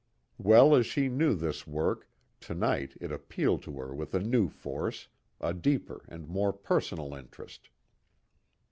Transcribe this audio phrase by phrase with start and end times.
[0.39, 2.09] Well as she knew this work,
[2.39, 7.13] to night it appealed to her with a new force, a deeper and more personal
[7.13, 7.69] interest.